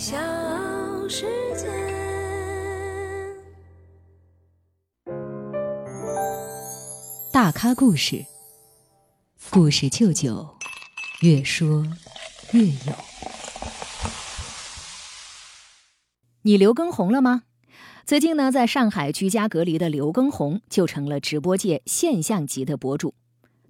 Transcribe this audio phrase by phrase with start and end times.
[0.00, 0.16] 小
[1.10, 1.68] 世界。
[7.30, 8.24] 大咖故事，
[9.50, 10.56] 故事舅舅，
[11.20, 11.84] 越说
[12.52, 12.94] 越有。
[16.44, 17.42] 你刘畊宏了吗？
[18.06, 23.14] 最近呢，在上海居家隔离的刘畊宏就成了直播界现象级的博主。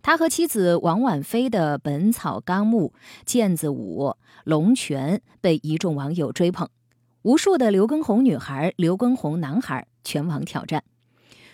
[0.02, 2.94] 他和妻子王婉菲的《本草纲目》
[3.30, 4.04] 《毽子舞》
[4.44, 6.68] 《龙泉》被一众网友追捧，
[7.22, 10.82] 无数的刘畊宏女孩、刘畊宏男孩全网挑战。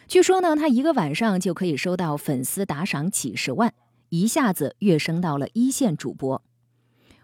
[0.07, 3.75] 据说呢，他一个晚上就可以收到粉丝打赏几十万，
[4.11, 6.41] 一下子跃升到了一线主播。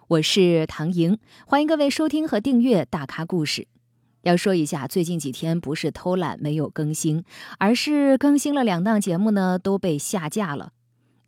[0.08, 3.62] 我是唐莹，欢迎各位收听和订阅《大咖故事》。
[4.22, 7.24] 要说一下，最近几天不是偷懒没有更新，
[7.58, 10.72] 而是更新了两档节目呢都被下架了。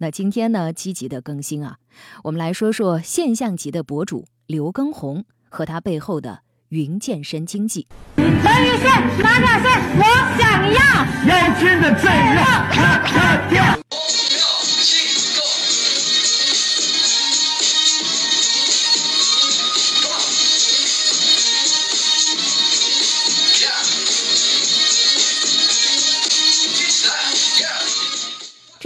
[0.04, 1.78] 那今天呢，积极的更新啊，
[2.24, 7.88] 我们来说说现象级的博主刘畊宏和他背后的云健身经济。
[8.16, 8.84] 陈女士
[9.22, 9.68] 哪点事？
[9.96, 10.04] 我
[10.38, 10.78] 想要
[11.24, 13.73] 年轻的最热，咔咔跳。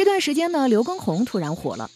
[0.09, 1.91] 这段时间呢，刘畊宏突然火了。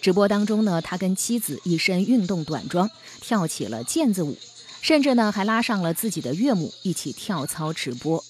[0.00, 2.88] 直播当中呢，他跟妻子一身运动短装
[3.20, 4.38] 跳起了毽子舞，
[4.80, 8.24] 甚至呢还拉上了自己的岳母一起跳操直播。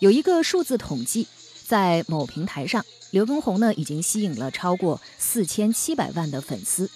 [0.00, 1.26] 有一个数字统计，
[1.66, 6.90] 在某平台上，刘畊宏呢已经吸引了超过四千七百万的粉丝，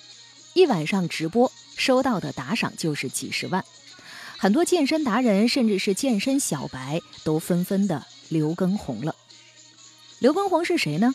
[0.52, 3.64] 一晚上直播收到的打赏就是几十万。
[4.36, 9.16] 很多健身达人甚至是健身小白都纷纷的刘畊宏了。
[10.18, 11.14] 刘畊宏是谁呢？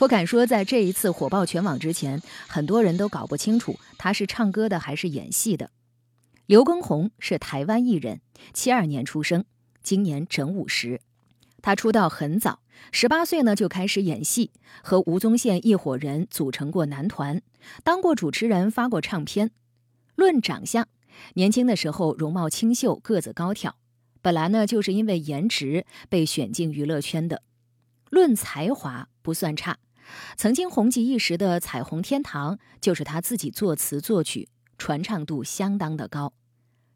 [0.00, 5.70] 我敢说，在这一次火爆全网之前，很多人都搞不清楚他是唱歌的还是演戏的。
[6.46, 8.22] 刘畊宏是台湾艺人，
[8.54, 9.44] 七二年出生，
[9.82, 11.02] 今年整五十。
[11.60, 14.52] 他出道很早，十八岁呢就开始演戏，
[14.82, 17.42] 和吴宗宪一伙人组成过男团，
[17.84, 19.50] 当过主持人，发过唱片。
[20.14, 20.88] 论长相，
[21.34, 23.76] 年轻的时候容貌清秀，个子高挑，
[24.22, 27.42] 本来呢就是因为颜值被选进娱乐圈的。
[28.08, 29.76] 论才华，不算差。
[30.36, 36.32] 曾经红极一时的《彩虹天堂》就是他自己作词作曲，传唱度相当的高。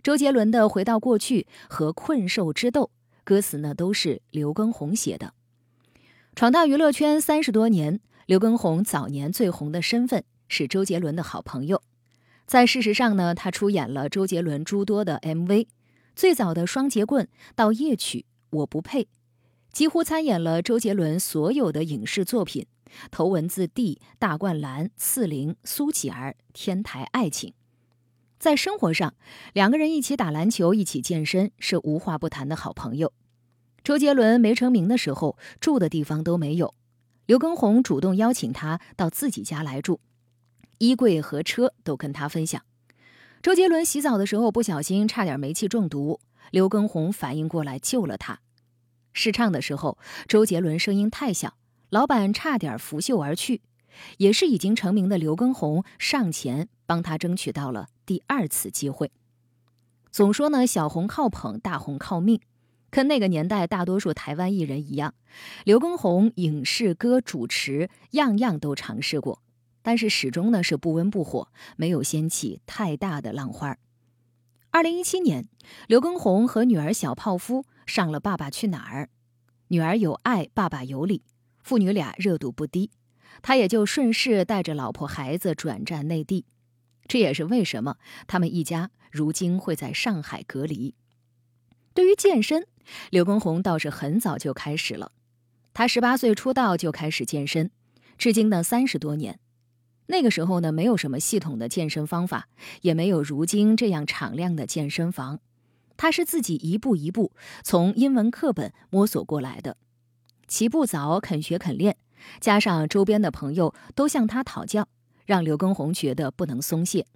[0.03, 2.83] 周杰伦的《回到过去》和《困兽之斗》
[3.25, 5.33] 歌词呢都是刘畊宏写的。
[6.35, 11.81] 闯荡娱乐圈三十多年，刘畊宏早年最红的身份是周杰伦的好朋友。
[12.47, 15.67] 在事实上呢，他出演了周杰伦诸多的 MV，
[16.15, 18.19] 最早的《双截棍》到夜曲
[18.51, 19.05] 《我不配》，
[19.73, 22.67] 几乎参演了周杰伦所有的影视作品。
[23.11, 27.53] 头文字 D、大灌篮、刺陵、苏乞儿、天台爱情，
[28.39, 29.15] 在生活上，
[29.53, 33.13] 两个人一起打篮球，一起健身，是无话不谈的好朋友。
[33.83, 36.75] 周杰伦没成名的时候，住的地方都没有，
[37.27, 40.01] 刘畊宏主动邀请他到自己家来住，
[40.79, 42.63] 衣柜和车都跟他分享。
[43.43, 46.19] 周杰伦洗澡的时候不小心差点煤气中毒，
[46.51, 48.41] 刘畊宏反应过来救了他。
[49.13, 51.55] 试唱的时候，周杰伦声音太小。
[51.95, 53.63] 老板差点拂袖而去，
[54.19, 59.13] 也是已经成名的刘畊宏上前帮他争取到了第二次机会。
[60.11, 62.41] 总说呢，小红靠捧，大红靠命。
[62.91, 65.15] 跟那个年代大多数台湾艺人一样，
[65.63, 69.41] 刘畊宏影视歌主持样样都尝试过，
[69.81, 73.77] 但是始终呢是不温不火，没有掀起太大的浪花。
[74.71, 75.47] 二零一七年，
[75.87, 79.05] 刘畊宏和女儿小泡芙上了《爸爸去哪儿》，
[79.69, 81.23] 女儿有爱，爸爸有理。
[81.65, 82.91] 父女俩热度不低，
[83.43, 86.45] 他也就顺势带着老婆孩子转战内地。
[87.09, 90.95] 这也是为什么他们一家如今会在上海隔离。
[91.95, 92.67] 对于健身，
[93.11, 95.13] 刘畊宏倒是很早就开始了。
[95.73, 97.71] 他十八岁出道就开始健身，
[98.19, 99.41] 至今呢三十多年。
[100.07, 102.49] 那个时候呢，没有什么系统的健身方法，
[102.83, 105.41] 也没有如今这样敞亮的健身房。
[105.97, 107.33] 他是自己一步一步
[107.63, 109.79] 从英文课本摸索过来的。
[110.55, 111.97] 起步早，肯学肯练，
[112.39, 114.87] 加上周边的朋友都向他讨教，
[115.27, 117.07] 让刘畊宏觉得不能松懈。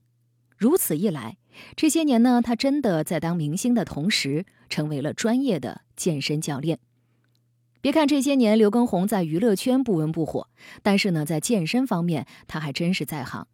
[0.56, 1.36] 如此一来，
[1.76, 6.80] 这些年呢，他真的在当明星的同时，成为了专业的健身教练。
[7.80, 10.48] 别看这些年刘畊宏在娱乐圈不温不火，
[10.82, 13.46] 但是呢，在健身方面，他还真是在行。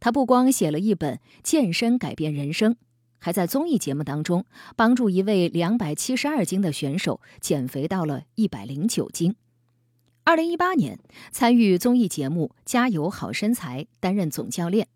[0.00, 2.72] 他不光写了一本《健身改变人生》。
[3.20, 4.44] 还在综艺节目当中
[4.74, 9.36] 帮助一位两百七十二斤的选手减肥到了一百零九斤。
[10.24, 10.98] 二零一八年
[11.30, 14.88] 参与综艺节目《加油好身材》，担任总教练。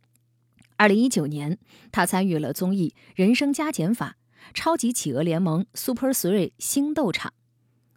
[0.77, 1.59] 二零一九年，
[1.93, 4.17] 他参与了综艺《人生加减法》
[4.53, 7.33] 《超级企鹅联盟》Super Three 星斗场，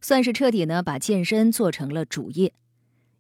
[0.02, 2.54] 算是彻底呢把健身做成了主业。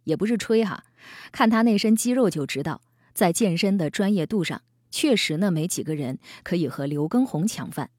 [0.04, 0.86] 也不是吹哈，
[1.32, 2.82] 看他那身肌肉就知道，
[3.14, 7.90] 在健身的专业度上，确实呢没几个人可以和刘畊宏抢饭。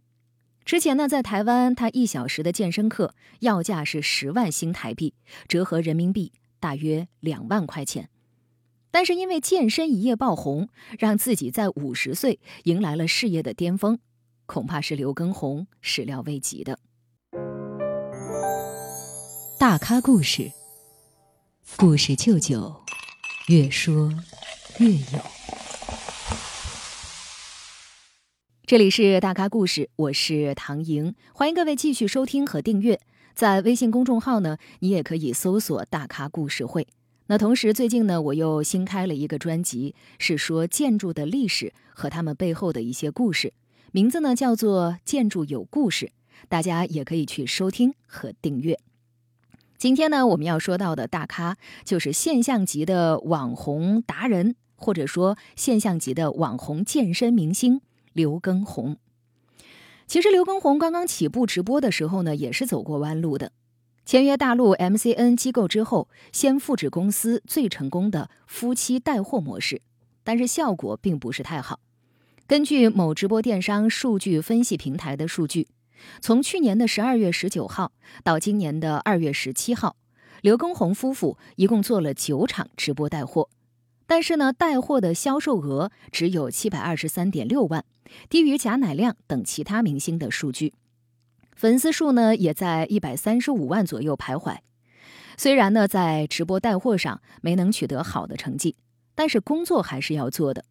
[0.65, 5.15] 之前呢，在台湾，他一小时的健身课要价是十万新台币，
[5.49, 8.11] 折合人民币大约两万块钱。
[8.91, 10.69] 但是因为健身一夜爆红，
[10.99, 13.99] 让自己在五十岁迎来了事业的巅峰，
[14.45, 16.79] 恐怕是刘畊宏始料未及的。
[19.59, 20.53] 大咖故事，
[21.77, 22.83] 故事舅舅，
[23.49, 24.13] 越说
[24.79, 25.68] 越有。
[28.69, 33.01] 这里是大咖故事，我是唐莹，欢迎各位继续收听和订阅。
[33.35, 36.87] 在微信公众号呢，你也可以搜索“大咖故事会”。
[37.29, 43.55] 那同时，最近呢，我又新开了一个专辑，是说建筑的历史和他们背后的一些故事，
[43.91, 46.05] 名字呢叫做《建筑有故事》，
[46.51, 48.79] 大家也可以去收听和订阅。
[49.79, 57.81] 今天呢，我们要说到的大咖就是现象级的网红达人，或者说现象级的网红健身明星
[58.13, 58.97] 刘畊宏。
[60.07, 63.53] 其实，刘畊宏刚刚起步直播的时候呢，也是走过弯路的。
[64.07, 69.83] 签约大陆 MCN 机构之后，先复制公司最成功的夫妻带货模式，
[70.25, 71.81] 但是效果并不是太好。
[72.47, 75.69] 根据某直播电商数据分析平台的数据，
[76.23, 77.93] 从去年的十二月十九号
[78.25, 79.97] 到今年的二月十七号，
[80.41, 83.51] 刘畊宏夫妇一共做了九场直播带货，
[84.09, 87.85] 但是呢，带货的销售额只有七百二十三点六万，
[88.31, 90.73] 低于贾乃亮等其他明星的数据。
[91.55, 94.57] 粉丝数呢也在一百三十五万左右徘徊。
[95.37, 98.77] 虽然呢在直播带货上没能取得好的成绩，
[99.15, 100.65] 但是工作还是要做的。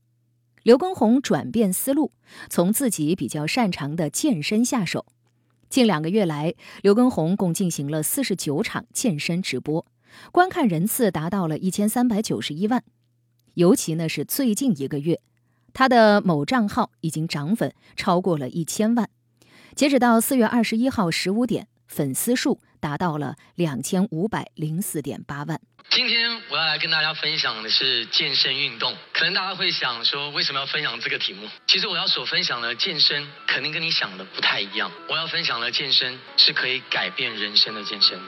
[0.63, 2.11] 刘畊宏转变思路，
[2.49, 5.05] 从自己比较擅长的健身下手。
[5.69, 9.85] 近两个月来，刘畊宏共进行了四十九场健身直播，
[10.31, 12.83] 观看人次达到了一千三百九十一万。
[13.57, 15.19] 尤其呢是最近一个月，
[15.73, 19.09] 他的某账号已经涨粉超过了一千万。
[19.75, 25.59] 截止到四月二十一号十五点，粉丝数达到了两千五百零四点八万。
[25.89, 28.95] 今天我要来跟大家分享的是健身运动。
[29.11, 31.49] 可能大家会想说，为什么要分享这个题目？
[31.65, 34.91] 其实我要所分享的健身，肯定跟你想的不太一样。
[35.09, 38.19] 我要分享的健身是可以改变人生的健身。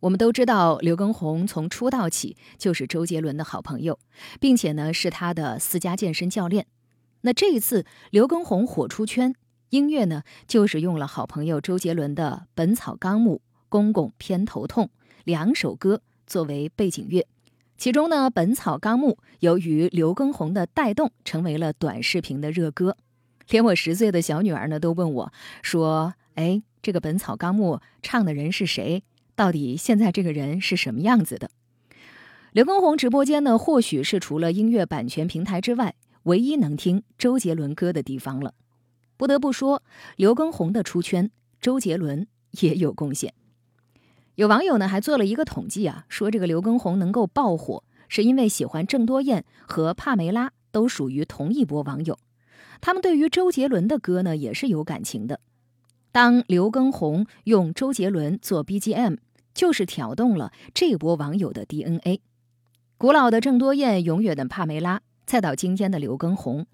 [0.00, 3.98] 我们都知道，刘畊宏从出道起就是周杰伦的好朋友，
[4.40, 6.66] 并且呢是他的私家健身教练。
[7.20, 9.34] 那这一次，刘畊宏火出圈。
[9.68, 13.34] 音乐呢，就是用了好朋友周杰伦的《本草纲目》
[13.68, 14.86] 《公公偏头痛》
[15.22, 17.24] 两首歌作为背景乐。
[17.78, 22.96] 其中呢，《本草纲目》由于刘畊宏的带动，成为了短视频的热歌。
[23.50, 25.32] 连我十岁的小女儿呢，都问我
[25.62, 29.04] 说：“哎，这个《本草纲目》唱的人是谁？
[29.40, 31.48] 到底现在这个人是什么样子的？”
[32.52, 35.94] 刘畊宏直播间呢，或许是除了音乐版权平台之外，
[36.24, 38.52] 唯一能听周杰伦歌的地方了。
[39.16, 39.82] 不得不说，
[40.16, 42.26] 刘畊宏的出圈，周杰伦
[42.60, 43.32] 也有贡献。
[44.34, 52.18] 有网友呢还做了一个统计啊，说这个刘畊宏能够爆火，是因为喜欢郑多燕和帕梅拉都属于同一波网友，
[52.82, 55.40] 他们对于周杰伦的歌呢也是有感情的。
[56.12, 59.16] 当刘畊宏用周杰伦做 BGM，
[59.54, 62.20] 就是挑动了这波网友的 DNA。
[62.96, 66.66] 古老的郑多燕，永远的帕梅拉，再到今天的刘畊宏，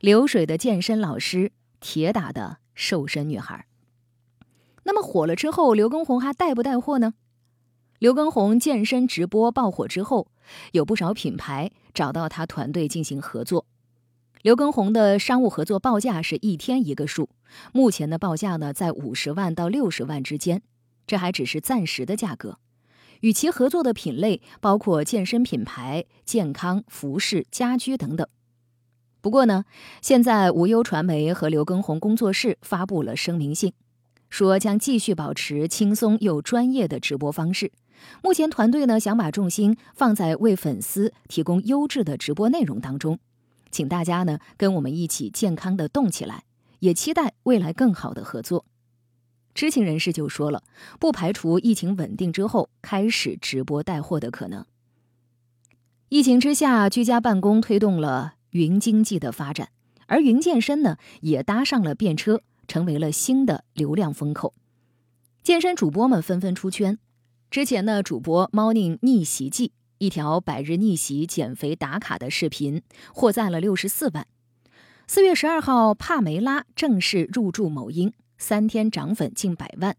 [0.00, 1.52] 流水的健身老师。
[1.80, 3.66] 铁打的瘦身女孩。
[4.82, 7.14] 那么火了之后，刘畊宏还带不带货呢？
[8.00, 10.26] 刘畊宏健身直播爆火之后，
[10.72, 13.64] 有不少品牌找到他团队进行合作。
[14.42, 17.28] 刘畊宏的商务合作报价是一天一个数，
[17.72, 20.62] 目前的报价呢在五十万到六十万之间，
[21.08, 22.58] 这还只是暂时的价格。
[23.22, 28.24] 与其合作的品类包括健身品牌、健康、服饰、家居等等。
[29.20, 29.64] 不过呢，
[30.00, 33.72] 现在无忧传媒和刘畊宏工作室发布了声明信，
[34.30, 37.72] 说将继续保持轻松又专业的直播方式。
[38.22, 43.18] 目前团队呢想把重心放在为粉丝提供优质的直播内容当中，
[43.72, 46.44] 请大家呢跟我们一起健康的动起来，
[46.78, 48.64] 也期待未来更好的合作。
[49.58, 50.62] 知情人士就说了，
[51.00, 54.64] 不排除疫情稳定之后开始直播带货的可能。
[56.10, 58.34] 疫情之下，居家办公推动了。
[58.50, 59.70] 云经济的发展，
[60.06, 64.54] 而云健身呢也搭上了便车，成为了新的流量风口。
[65.42, 66.96] 健身主播们纷纷出圈。
[67.50, 74.24] 之前呢，主播猫宁逆袭记一条百日逆袭减肥打卡的视频，获赞了六十四万。
[75.08, 79.96] 四月十二号，帕梅拉正式入驻某音，三天涨粉近百万。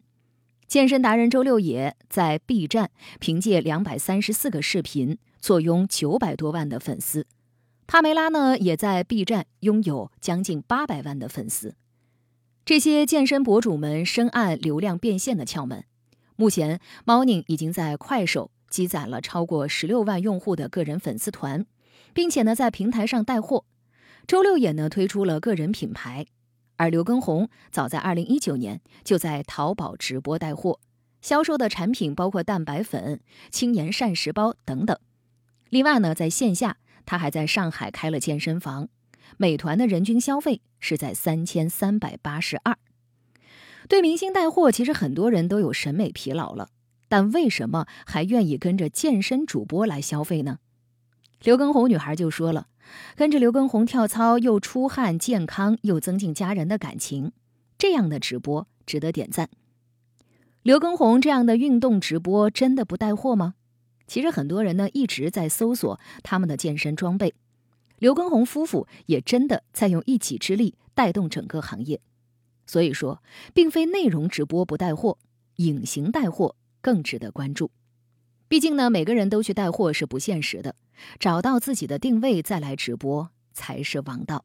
[0.67, 7.27] 健身达人周六野在 B 站凭借两百三十四个视频，坐拥九百多万的粉丝。
[7.87, 11.75] 帕梅拉呢，也在 B 站拥有将近八百万的粉丝。
[12.63, 15.83] 这些健身博主们深谙流量变现的窍门。
[16.35, 21.65] 目前，猫宁已经在快手积攒了超过十六万用户的个人粉丝团，
[22.13, 23.65] 并且呢，在平台上带货。
[24.27, 26.27] 周六野呢，推出了个人品牌。
[26.79, 30.79] 而刘畊宏早在二零一九年就在淘宝直播带货，
[31.21, 33.19] 销售的产品包括蛋白粉、
[33.51, 34.97] 轻盐膳食包等等。
[35.69, 38.87] 另外呢，在线下他还在上海开了健身房，
[39.35, 42.77] 美团的人均消费是在三千三百八十二。
[43.89, 46.69] 对明星带货，其实很多人都有审美疲劳了，
[47.09, 50.59] 但为什么还愿意跟着健身主播来消费呢？
[51.43, 52.67] 刘畊宏女孩就说了。
[53.15, 57.31] 跟着刘畊宏跳操，又出汗健康，又增进家人的感情，
[57.77, 59.49] 这样的直播值得点赞。
[60.63, 63.53] 刘畊宏这样的运动直播真的不带货吗？
[64.07, 67.35] 其实很多人呢一直在搜索他们的健身装备，
[67.99, 72.01] 刘畊宏夫妇也真的在用一己之力带动整个行业。
[72.65, 73.21] 所以说，
[73.53, 75.19] 并非内容直播不带货，
[75.57, 77.69] 隐形带货更值得关注。
[78.49, 80.75] 毕竟呢，每个人都去带货是不现实的。
[81.19, 84.43] 找到自己的定位再来直播才是王道，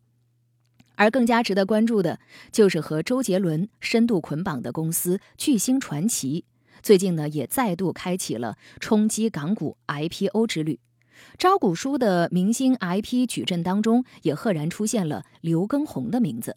[0.94, 2.20] 而更加值得关注的
[2.52, 6.44] 就是和周杰伦深度捆绑的公司巨星传奇，
[6.82, 10.78] 最近呢也再度开启了冲击港股 IPO 之旅。
[11.38, 16.56] 招股书的明星 IP 矩阵当中，也赫然出现了刘畊宏的名字。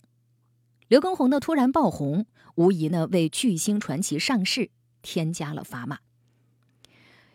[0.89, 2.25] 刘畊宏的突然爆红，
[2.55, 4.69] 无疑呢为巨星传奇上市
[5.01, 5.99] 添加了砝码。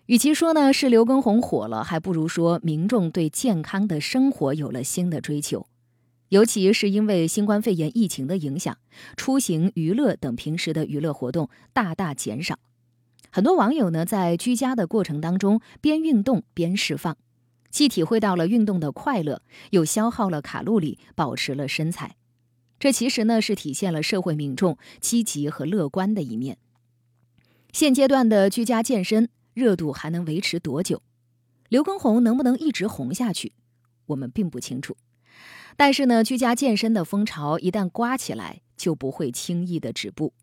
[0.06, 5.66] 与其说呢是刘畊宏火了，还不如说民众对健康的生活有了新的追求。
[6.30, 8.76] 尤其是因为新冠肺炎疫情的影响，
[9.16, 12.58] 出行、娱乐等平时的娱乐活动大大减少。
[13.30, 17.16] 很多网友呢在居家的过程当中边运动边释放，
[17.70, 22.16] 既体会到了运动的快乐，又消耗了卡路里，保持了身材。
[22.80, 26.58] 这其实呢是体现了社会民众积极和乐观的一面。
[27.72, 29.28] 现阶段的居家健身。
[29.54, 31.02] 热度还能维持多久？
[31.68, 33.54] 刘畊宏能不能一直红下去？
[34.06, 34.96] 我们并不清楚。
[35.76, 40.34] 但是呢，居家健身的风潮一旦刮起来，就不会轻易的止步。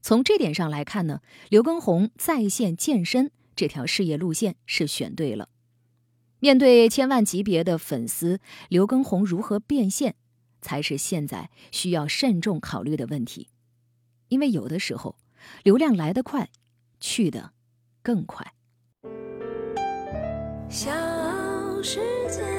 [0.00, 5.48] 从这点上来看呢，刘畊宏在线健身这条事业路线是选对了。
[6.38, 8.38] 面对千万级别的粉丝，
[8.68, 10.14] 刘畊宏如何变现，
[10.62, 13.48] 才是现在需要慎重考虑的问题。
[14.28, 15.16] 因为有的时候，
[15.64, 16.50] 流量来得快，
[17.00, 17.52] 去的。
[18.02, 18.46] 更快。
[20.68, 20.90] 小
[21.82, 22.57] 世界。